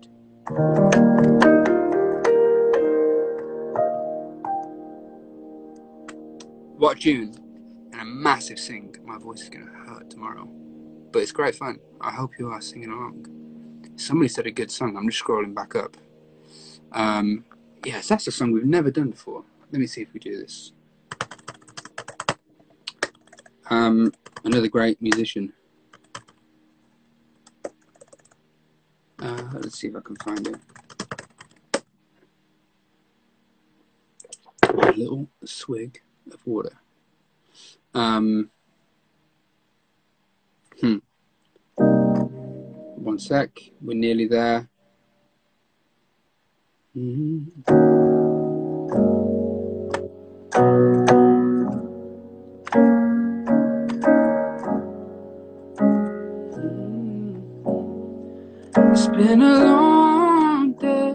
[6.78, 7.34] What June
[7.92, 8.96] and a massive sing.
[9.04, 10.46] My voice is going to hurt tomorrow,
[11.12, 11.78] but it's great fun.
[12.00, 13.26] I hope you are singing along.
[13.96, 14.96] Somebody said a good song.
[14.96, 15.98] I'm just scrolling back up.
[16.92, 17.44] Um,
[17.84, 19.44] yes, that's a song we've never done before.
[19.70, 20.72] Let me see if we do this.
[23.68, 24.12] Um,
[24.42, 25.52] another great musician.
[29.22, 30.57] Uh, let's see if I can find it.
[34.62, 36.01] A little swig
[36.32, 36.72] of water.
[37.94, 38.51] Um,
[40.80, 40.98] hmm.
[41.76, 43.51] One sec.
[43.80, 44.68] We're nearly there.
[46.96, 48.19] Mhm.
[59.20, 61.14] Been a long day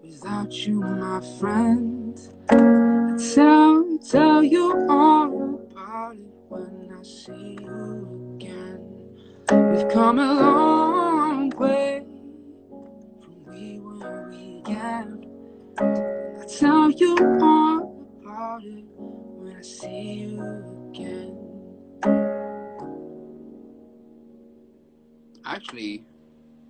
[0.00, 2.16] without you, my friend.
[2.48, 8.80] I tell, tell you all about it when I see you again.
[9.50, 12.06] We've come a long way
[13.22, 15.26] from we were we began.
[15.80, 20.40] I tell you all about it when I see you
[20.92, 21.34] again.
[25.44, 26.04] Actually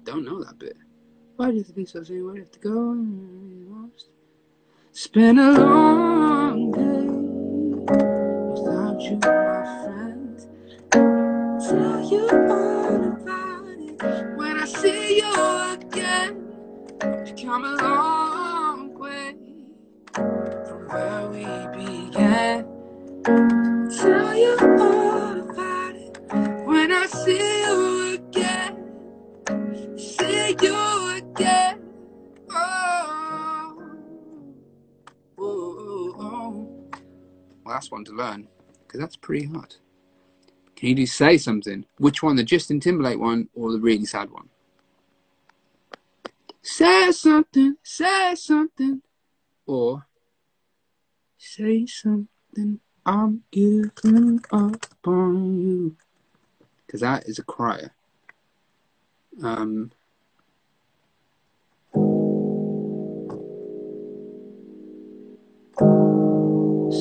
[0.08, 0.76] don't know that bit.
[1.36, 1.98] Why do you think so?
[1.98, 2.96] Where do you have to go?
[4.90, 7.06] It's been a long day
[8.54, 10.36] without you, my friend.
[11.60, 15.32] Tell you all about it when I see you
[15.72, 16.32] again.
[17.24, 19.36] We've come a long way
[20.14, 21.44] from where we
[21.76, 23.57] began.
[37.98, 38.48] One to learn
[38.86, 39.74] because that's pretty hard.
[40.76, 41.84] Can you do say something?
[41.98, 44.48] Which one, the Justin Timberlake one or the really sad one?
[46.62, 49.02] Say something, say something,
[49.66, 50.06] or
[51.36, 52.80] say something.
[53.04, 55.96] I'm giving up on you.
[56.86, 57.90] Because that is a crier.
[59.42, 59.90] Um,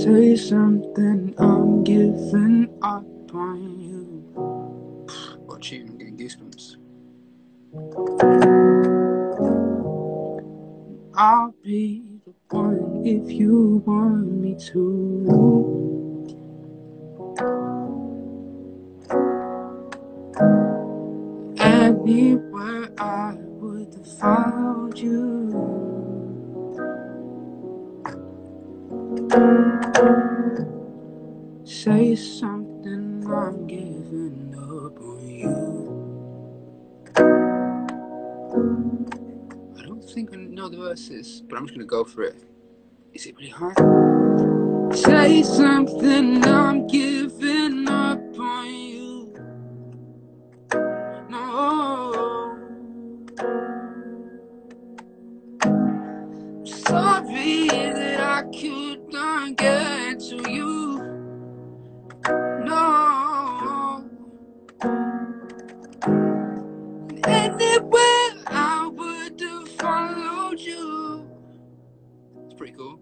[0.07, 1.35] say something.
[1.37, 3.03] I'm giving up
[3.35, 4.23] on you.
[5.45, 6.77] Watch you, I'm getting goosebumps.
[11.13, 14.77] I'll be the one if you want me to.
[21.59, 25.96] Anywhere I would have followed you.
[31.63, 35.53] Say something, I'm giving up on you.
[39.77, 42.35] I don't think I know the verses, but I'm just gonna go for it.
[43.13, 43.77] Is it really hard?
[44.95, 49.33] Say something, I'm giving up on you.
[51.29, 52.57] No.
[56.65, 58.06] Sorry
[58.37, 60.99] I could not get to you.
[62.65, 64.07] No.
[67.25, 71.27] Anywhere I would have followed you.
[72.45, 72.99] It's pretty cool.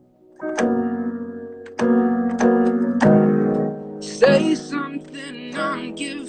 [4.00, 6.25] Say something, I'm giving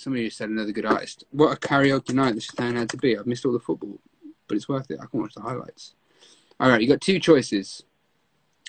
[0.00, 1.24] somebody just said another good artist.
[1.30, 3.16] What a karaoke night this town had to be.
[3.16, 4.00] I've missed all the football,
[4.48, 4.98] but it's worth it.
[5.00, 5.94] I can watch the highlights.
[6.58, 7.82] All right, you got two choices.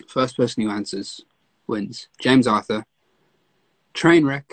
[0.07, 1.23] First person who answers
[1.67, 2.07] wins.
[2.19, 2.85] James Arthur,
[3.93, 4.51] Trainwreck,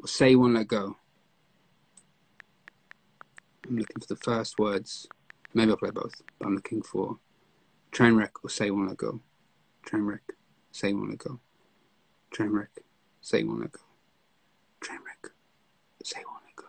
[0.00, 0.96] or Say Won't Let Go.
[3.66, 5.08] I'm looking for the first words.
[5.54, 7.18] Maybe I'll play both, but I'm looking for
[7.92, 9.20] Trainwreck or Say Won't Let Go.
[9.86, 10.20] Trainwreck,
[10.70, 11.40] Say Won't Let Go.
[12.34, 12.68] Trainwreck,
[13.22, 13.85] Say Won't Let Go.
[16.06, 16.64] Say You Won't Go.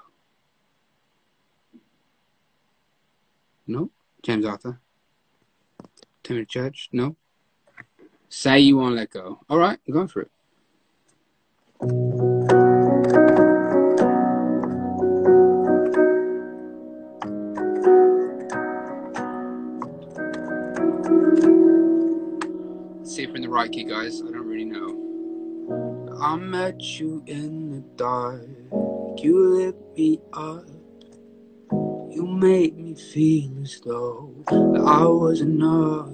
[3.67, 3.91] No?
[4.23, 4.79] James Arthur.
[6.23, 6.89] Timothy Church?
[6.91, 7.15] No?
[8.29, 9.39] Say You Won't Let Go.
[9.47, 10.31] All right, I'm going for it.
[23.07, 24.23] See if we're in the right key, guys.
[24.23, 26.17] I don't really know.
[26.19, 28.86] I met you in the dark.
[29.20, 30.65] You lit me up.
[31.72, 36.11] You made me feel as though I was enough.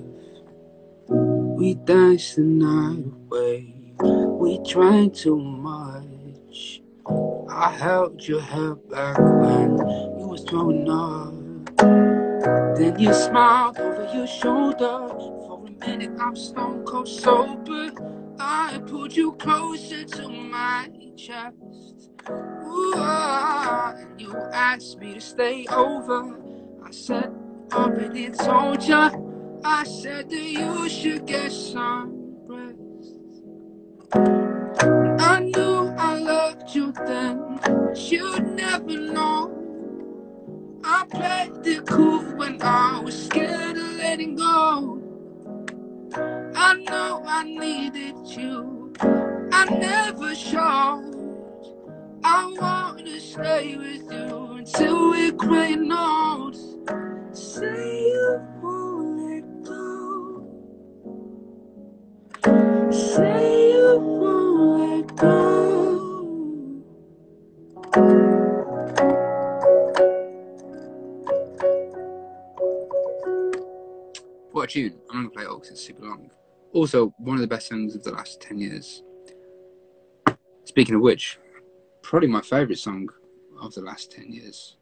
[1.10, 3.93] We danced the night away.
[3.99, 6.82] We drank too much.
[7.49, 9.78] I held your hair back when
[10.18, 11.34] you was throwing up.
[12.78, 15.10] Then you smiled over your shoulder.
[15.10, 17.91] For a minute, I'm stone cold sober.
[18.39, 22.12] I pulled you closer to my chest.
[22.30, 26.36] Ah, you asked me to stay over.
[26.86, 27.32] I said,
[27.74, 29.11] already told ya.
[29.63, 32.80] I said that you should get some rest.
[35.19, 39.51] I knew I loved you then, but you'd never know.
[40.84, 45.01] I played it cool when I was scared of letting go.
[46.55, 48.93] I know I needed you.
[49.01, 51.22] I never showed.
[52.26, 56.55] I wanna stay with you until we're graying old.
[57.36, 60.47] Say you won't let go.
[62.91, 65.34] Say you won't let go.
[74.51, 74.93] What a tune.
[75.09, 76.30] I'm gonna play it all because it's super long.
[76.71, 79.03] Also, one of the best songs of the last 10 years.
[80.63, 81.38] Speaking of which,
[82.04, 83.10] probably my favourite song
[83.60, 84.76] of the last 10 years.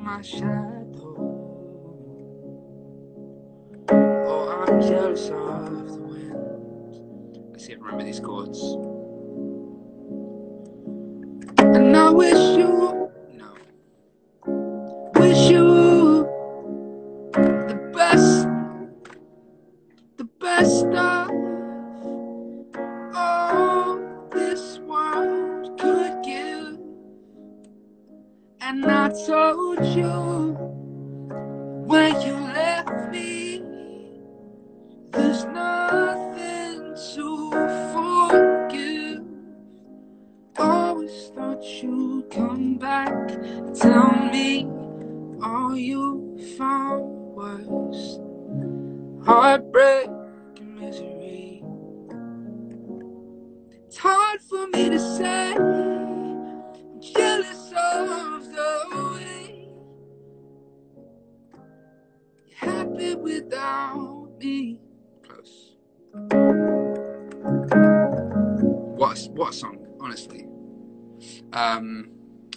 [0.07, 0.87] my shadow.
[3.91, 7.51] Oh, I'm jealous of the wind.
[7.51, 8.76] Let's see if I remember these chords.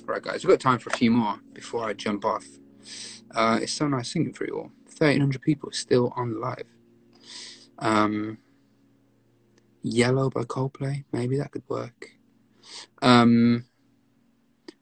[0.09, 2.43] Right, guys, we've got time for a few more before I jump off.
[3.29, 4.71] Uh, it's so nice singing for you all.
[4.85, 6.65] 1,300 people still on live.
[7.77, 8.39] Um,
[9.83, 12.09] Yellow by Coldplay, maybe that could work.
[13.03, 13.65] Um,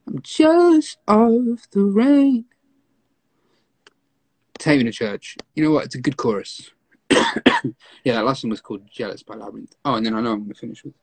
[0.08, 2.46] I'm jealous of the rain.
[4.58, 5.36] Take me to church.
[5.56, 5.84] You know what?
[5.84, 6.72] It's a good chorus.
[7.12, 9.74] yeah, that last one was called Jealous by Labrinth.
[9.84, 10.94] Oh, and then I know I'm going to finish with.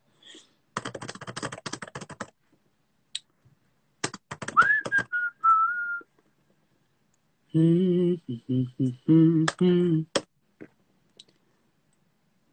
[7.54, 7.60] Da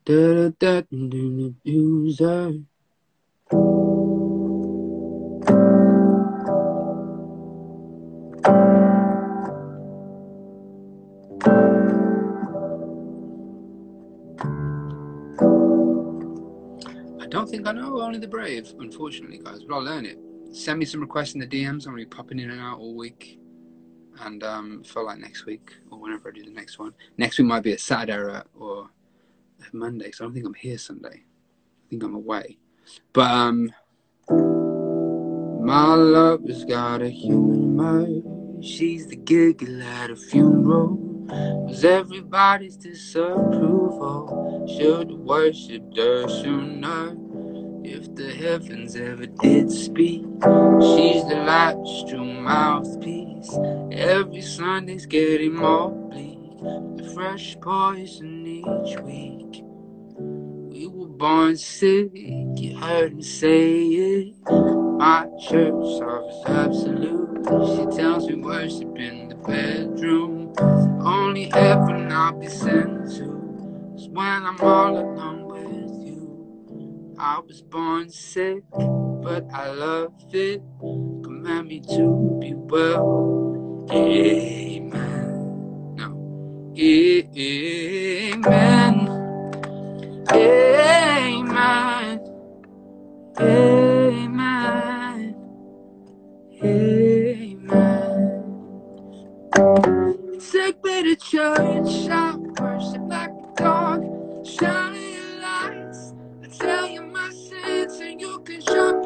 [0.06, 0.82] da da
[17.20, 20.20] I don't think I know Only the Brave, unfortunately, guys, but I'll learn it.
[20.52, 21.88] Send me some requests in the DMs.
[21.88, 23.41] I'm going to be popping in and out all week.
[24.20, 26.93] And um, feel like next week, or whenever I do the next one.
[27.18, 28.89] Next week might be a Saturday or, or
[29.62, 31.24] a Monday, so I don't think I'm here Sunday.
[31.24, 32.57] I think I'm away.
[33.14, 33.74] But, um,
[35.64, 38.64] my love has got a human mind.
[38.64, 40.97] She's the giggle at a funeral.
[41.68, 44.68] Was everybody's disapproval?
[44.78, 47.16] Should worship her sooner.
[47.84, 53.58] If the heavens ever did speak, she's the true mouthpiece.
[53.92, 56.40] Every Sunday's getting more bleak.
[56.98, 59.64] The fresh poison each week.
[60.72, 64.36] We were born sick, you heard me say it.
[64.48, 67.32] My church service absolute.
[67.46, 70.54] She tells me worship in the bedroom.
[71.04, 75.41] Only heaven I'll be sent to is when I'm all alone.
[77.24, 80.60] I was born sick, but I love it.
[80.80, 83.22] Command me to be well.
[83.92, 85.94] Amen.
[85.96, 86.74] No.
[86.80, 88.46] Amen.
[90.32, 92.20] Amen.
[93.40, 95.36] Amen.
[96.64, 98.36] Amen.
[100.52, 102.08] Take me to church,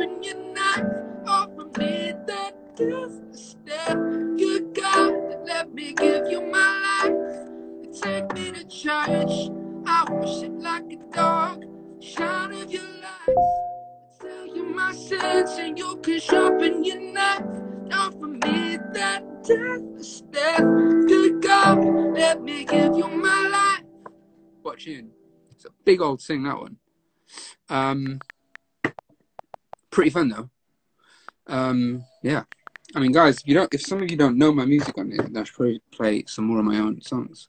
[0.06, 0.86] can sharpen your knife.
[1.28, 3.98] Offer me the gift step.
[4.38, 8.02] You God, let me give you my life.
[8.02, 9.50] Take me to church,
[9.88, 11.64] I worship like a dog.
[12.02, 17.44] Shine of your lights, tell you my sins, and you can sharpen your knife.
[17.94, 20.60] Offer me that death step.
[21.08, 21.84] Good God,
[22.14, 23.86] let me give you my life.
[24.62, 25.12] What tune?
[25.52, 26.78] It's a big old sing, that one.
[27.70, 28.20] Um,
[29.96, 30.50] pretty fun though.
[31.48, 32.44] Um, yeah.
[32.94, 35.20] I mean, guys, you don't, if some of you don't know my music on it,
[35.20, 37.48] I should probably play some more of my own songs.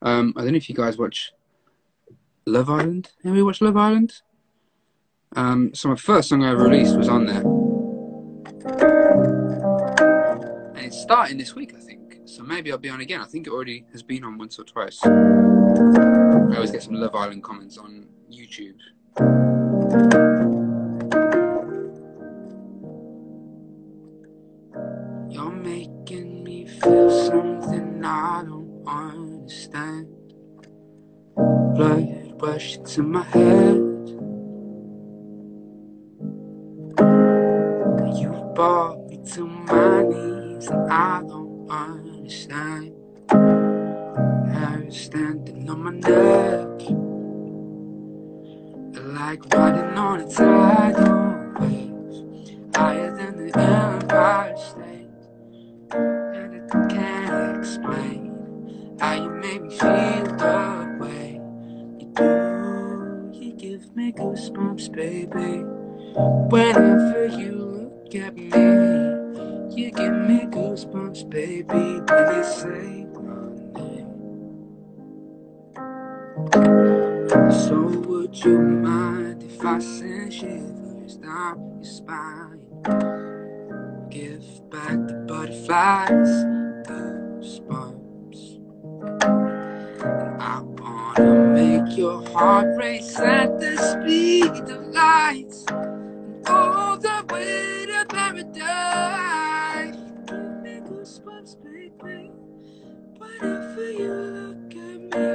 [0.00, 1.32] Um, I don't know if you guys watch
[2.46, 3.10] Love Island.
[3.24, 4.22] Anybody watched Love Island?
[5.34, 7.42] Um, so my first song I ever released was on there,
[10.74, 12.20] and it's starting this week, I think.
[12.24, 13.20] So maybe I'll be on again.
[13.20, 15.04] I think it already has been on once or twice.
[15.04, 18.78] I always get some Love Island comments on YouTube.
[31.78, 33.76] Blood rushing to my head.
[38.18, 42.94] You brought me to my knees, and I don't understand.
[43.30, 46.80] Hair is standing on my neck,
[49.14, 53.87] like riding on a tidal wave, higher than the Empire
[63.88, 65.64] give me goosebumps, baby.
[66.50, 68.50] Whenever you look at me,
[69.74, 72.00] you give me goosebumps, baby.
[72.00, 73.48] When you say my
[73.80, 74.10] name.
[77.50, 77.76] So
[78.08, 82.60] would you mind if I send shivers down your spine?
[84.10, 86.28] Give back the butterflies,
[86.86, 87.87] goosebumps.
[91.98, 95.52] Your heart race at the speed of light.
[95.68, 99.96] And all the way to paradise.
[100.28, 102.30] Give me goosebumps, baby.
[103.18, 105.26] Whenever you look at me,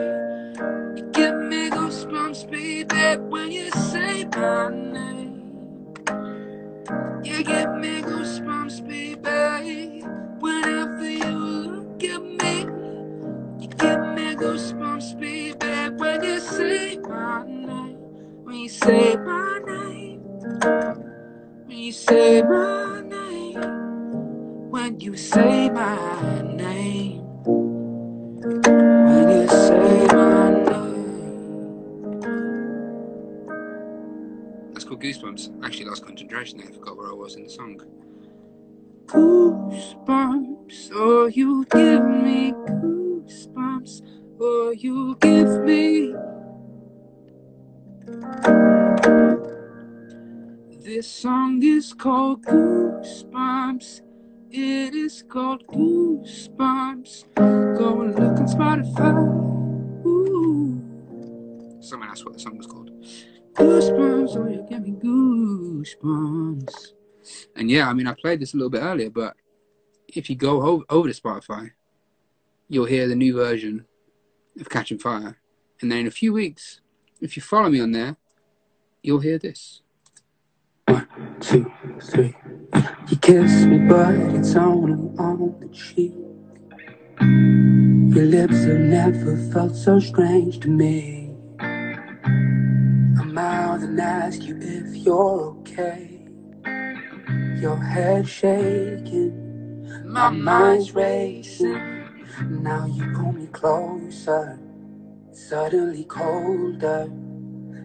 [0.98, 3.22] you give me goosebumps, baby.
[3.30, 5.54] When you say my name.
[7.26, 10.06] You give me goosebumps, baby.
[10.40, 12.56] Whenever you look at me,
[13.62, 15.33] you give me goosebumps, baby.
[16.14, 17.98] When you say my name,
[18.44, 20.22] when you say my name,
[21.66, 23.62] when you say my name,
[24.70, 27.24] when you say my name,
[28.94, 31.82] when you say my name.
[34.72, 35.66] That's called Goosebumps.
[35.66, 36.68] Actually, lost concentration there.
[36.70, 37.82] I forgot where I was in the song.
[39.08, 44.04] Goosebumps, oh, you give me goosebumps,
[44.40, 46.14] oh, you give me.
[50.84, 54.02] This song is called Goosebumps.
[54.52, 57.26] It is called Goosebumps.
[57.78, 59.16] Go and look on Spotify.
[60.06, 60.82] Ooh.
[61.82, 62.92] Someone asked what the song was called.
[63.54, 66.94] Goosebumps, oh, you give me goosebumps.
[67.56, 69.36] And yeah, I mean, I played this a little bit earlier, but
[70.08, 71.72] if you go ho- over to Spotify,
[72.70, 73.86] you'll hear the new version
[74.60, 75.38] of Catching Fire.
[75.82, 76.82] And then in a few weeks,
[77.22, 78.18] if you follow me on there,
[79.02, 79.82] you'll hear this.
[80.88, 81.08] One,
[81.40, 82.36] two, three.
[83.10, 86.14] You kiss me, but it's only on the cheek.
[88.16, 91.36] Your lips have never felt so strange to me.
[91.60, 96.22] I mouth and ask you if you're okay.
[97.60, 102.03] Your head shaking, my mind's racing.
[102.42, 104.60] Now you pull me closer,
[105.32, 107.08] suddenly colder.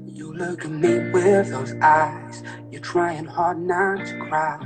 [0.06, 2.42] You look at me with those eyes.
[2.70, 4.58] You're trying hard not to cry.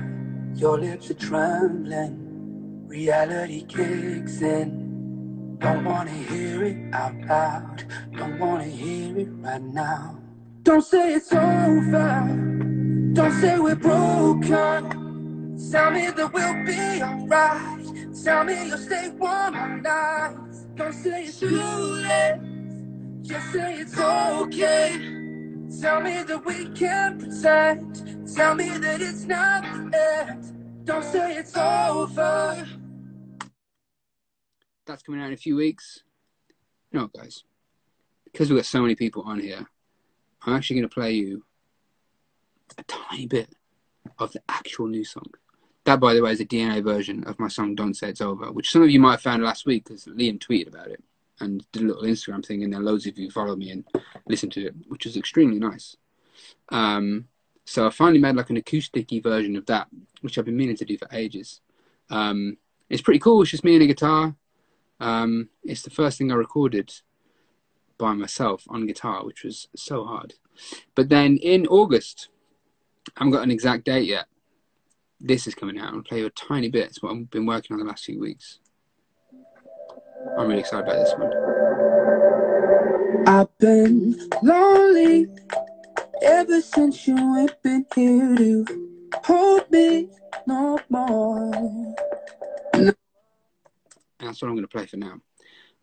[0.54, 2.86] Your lips are trembling.
[2.86, 5.56] Reality kicks in.
[5.58, 7.84] Don't wanna hear it out loud.
[8.16, 10.18] Don't wanna hear it right now.
[10.62, 12.20] Don't say it's over.
[13.14, 15.58] Don't say we're broken.
[15.70, 17.81] Tell me that we'll be alright.
[18.12, 20.36] Tell me you'll stay warm all night.
[20.74, 22.40] Don't say it's too late.
[23.22, 24.92] Just say it's okay.
[25.80, 28.28] Tell me that we can pretend.
[28.34, 30.84] Tell me that it's not the end.
[30.84, 32.68] Don't say it's over.
[34.86, 36.02] That's coming out in a few weeks.
[36.92, 37.44] No, guys,
[38.24, 39.66] because we've got so many people on here,
[40.42, 41.44] I'm actually going to play you
[42.76, 43.54] a tiny bit
[44.18, 45.30] of the actual new song.
[45.84, 48.52] That, by the way, is a DNA version of my song "Don't Say It's Over,"
[48.52, 51.02] which some of you might have found last week because Liam tweeted about it
[51.40, 53.84] and did a little Instagram thing, and then loads of you followed me and
[54.26, 55.96] listened to it, which was extremely nice.
[56.68, 57.26] Um,
[57.64, 59.88] so I finally made like an acousticy version of that,
[60.20, 61.60] which I've been meaning to do for ages.
[62.10, 62.58] Um,
[62.88, 63.42] it's pretty cool.
[63.42, 64.34] It's just me and a guitar.
[65.00, 66.92] Um, it's the first thing I recorded
[67.98, 70.34] by myself on guitar, which was so hard.
[70.94, 72.28] But then in August,
[73.16, 74.26] I haven't got an exact date yet.
[75.24, 75.94] This is coming out.
[75.94, 76.88] I'll play you a tiny bit.
[76.88, 78.58] It's what I've been working on the last few weeks.
[80.36, 81.32] I'm really excited about this one.
[83.28, 85.28] I've been lonely
[86.22, 88.64] Ever since you ain't been here to
[89.24, 90.08] hold me
[90.46, 91.50] no more.
[92.76, 92.92] No.
[94.20, 95.20] That's what I'm going to play for now.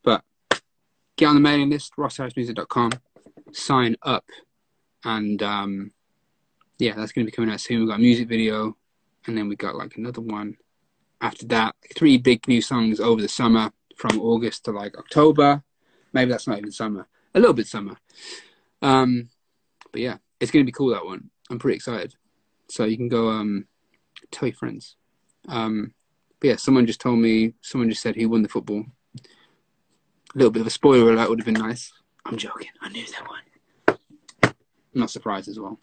[0.02, 0.24] But
[1.18, 2.92] get on the mailing list, rossharrismusic.com,
[3.52, 4.24] sign up,
[5.04, 5.92] and um,
[6.78, 7.80] yeah, that's going to be coming out soon.
[7.80, 8.78] We've got a music video,
[9.30, 10.58] and then we got like another one
[11.22, 11.76] after that.
[11.96, 15.64] Three big new songs over the summer from August to like October.
[16.12, 17.08] Maybe that's not even summer.
[17.36, 17.98] A little bit summer.
[18.82, 19.30] Um,
[19.92, 21.30] but yeah, it's going to be cool that one.
[21.52, 22.16] I'm pretty excited.
[22.70, 23.68] So you can go um,
[24.32, 24.96] tell your friends.
[25.48, 25.94] Um,
[26.40, 27.54] but yeah, someone just told me.
[27.62, 28.84] Someone just said he won the football.
[29.16, 31.92] A little bit of a spoiler alert would have been nice.
[32.26, 32.70] I'm joking.
[32.82, 34.00] I knew that one.
[34.48, 34.56] I'm
[35.02, 35.80] not surprised as well.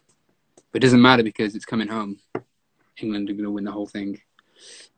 [0.73, 2.19] But it doesn't matter because it's coming home.
[3.01, 4.21] England are going to win the whole thing.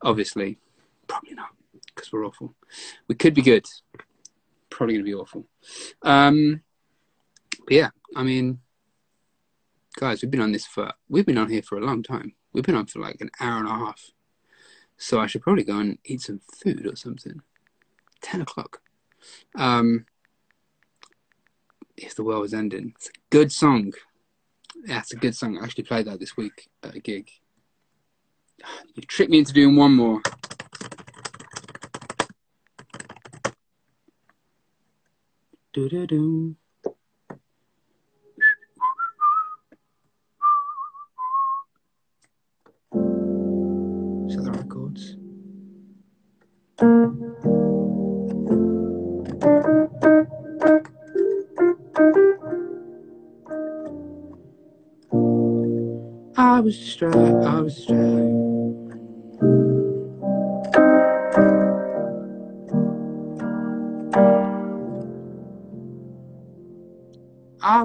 [0.02, 0.58] Obviously,
[1.08, 1.50] probably not
[1.94, 2.56] because we're awful.
[3.08, 3.66] We could be good.
[4.70, 5.46] Probably going to be awful.
[6.02, 6.62] Um,
[7.66, 8.60] but yeah, I mean,
[9.98, 12.34] guys, we've been on this for we've been on here for a long time.
[12.54, 14.12] We've been on for like an hour and a half.
[14.98, 17.42] So I should probably go and eat some food or something.
[18.22, 18.82] Ten o'clock.
[19.56, 20.06] Um,
[21.96, 23.94] if the world was ending, it's a good song.
[24.86, 25.58] Yeah, it's a good song.
[25.58, 27.30] I actually played that this week at a gig.
[28.96, 30.22] You tricked me into doing one more.
[35.74, 36.56] Do do do.
[44.30, 45.16] So the records.
[56.38, 58.19] I was distracted, I was distracted.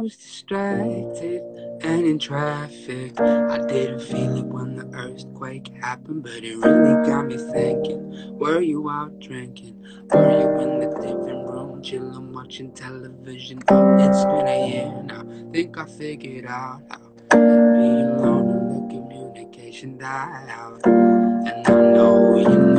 [0.04, 1.40] Was distracted
[1.82, 3.18] and in traffic.
[3.18, 8.38] I didn't feel it when the earthquake happened, but it really got me thinking.
[8.38, 9.82] Were you out drinking?
[10.12, 13.62] Were you in the living room chilling, watching television?
[13.68, 15.24] Oh, it's been a year now.
[15.52, 17.00] Think I figured out how
[17.30, 20.86] being alone and the communication died out.
[20.86, 22.73] And I know you know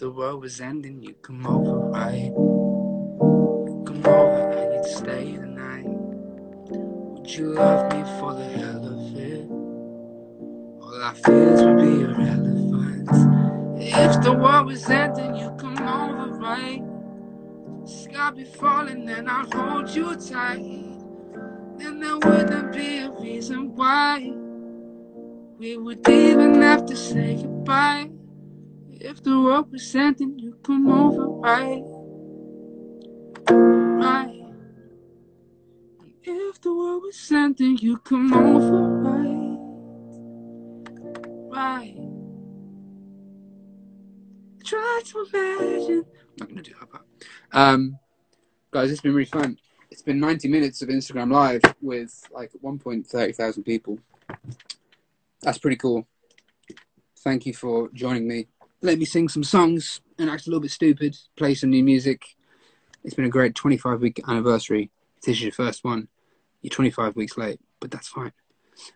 [0.00, 2.32] the world was ending, you come over, right?
[2.32, 5.84] You come over and you'd stay the night.
[5.84, 9.46] Would you love me for the hell of it?
[10.80, 13.10] All our fears would be irrelevant.
[13.78, 16.82] If the world was ending, you come over, right?
[17.84, 20.64] Sky be falling and I'll hold you tight.
[21.76, 24.32] Then there wouldn't be a reason why
[25.58, 28.08] we would even have to say goodbye.
[29.02, 31.82] If the world was ending, you come over, right?
[33.48, 34.44] Right.
[36.22, 38.76] If the world was ending, you come over,
[39.08, 39.56] right?
[41.50, 41.96] Right.
[44.64, 46.04] Try to imagine.
[46.04, 47.06] I'm not gonna do that part.
[47.52, 47.98] Um,
[48.70, 49.58] guys, it's been really fun.
[49.90, 53.98] It's been 90 minutes of Instagram Live with like 1.30 thousand people.
[55.40, 56.06] That's pretty cool.
[57.20, 58.46] Thank you for joining me.
[58.82, 62.22] Let me sing some songs and act a little bit stupid, play some new music.
[63.04, 64.90] It's been a great 25 week anniversary.
[65.18, 66.08] If this is your first one,
[66.62, 68.32] you're 25 weeks late, but that's fine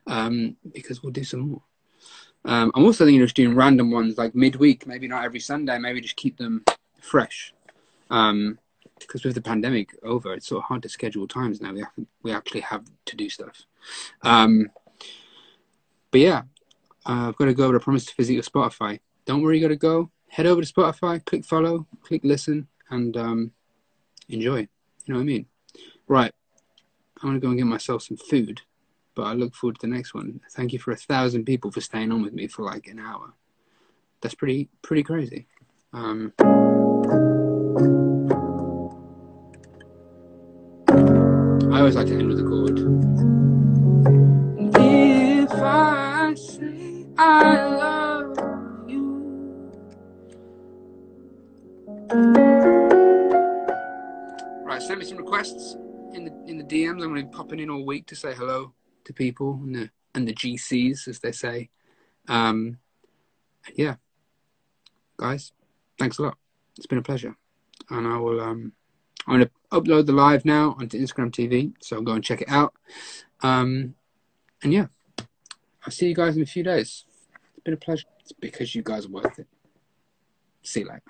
[0.06, 1.62] um, because we'll do some more.
[2.46, 5.78] Um, I'm also thinking of just doing random ones like midweek, maybe not every Sunday,
[5.78, 6.64] maybe just keep them
[7.00, 7.54] fresh.
[8.10, 8.58] Um,
[8.98, 11.72] because with the pandemic over, it's sort of hard to schedule times now.
[11.72, 13.64] We have, we actually have to do stuff.
[14.22, 14.70] Um,
[16.10, 16.42] but yeah,
[17.06, 17.70] uh, I've got to go.
[17.70, 19.00] But I promise to visit your Spotify.
[19.26, 20.10] Don't worry, you got to go.
[20.28, 23.52] Head over to Spotify, click follow, click listen, and um,
[24.28, 24.60] enjoy.
[24.60, 24.68] You
[25.08, 25.46] know what I mean?
[26.08, 26.32] Right.
[27.22, 28.60] I'm gonna go and get myself some food,
[29.14, 30.40] but I look forward to the next one.
[30.50, 33.32] Thank you for a thousand people for staying on with me for like an hour.
[34.20, 35.46] That's pretty pretty crazy.
[35.92, 36.32] Um,
[41.72, 42.78] I always like to end with a chord.
[44.76, 47.73] If I say I
[55.24, 55.74] requests
[56.12, 57.02] in the in the DMs.
[57.02, 58.72] I'm going to be popping in all week to say hello
[59.04, 61.70] to people and the and the GCs, as they say.
[62.28, 62.78] Um,
[63.74, 63.96] yeah,
[65.16, 65.52] guys,
[65.98, 66.36] thanks a lot.
[66.76, 67.36] It's been a pleasure,
[67.90, 68.40] and I will.
[68.40, 68.72] Um,
[69.26, 72.50] I'm going to upload the live now onto Instagram TV, so go and check it
[72.50, 72.74] out.
[73.40, 73.94] Um,
[74.62, 74.86] and yeah,
[75.84, 77.04] I'll see you guys in a few days.
[77.54, 78.06] It's been a pleasure.
[78.20, 79.46] It's because you guys are worth it.
[80.62, 81.02] See you later.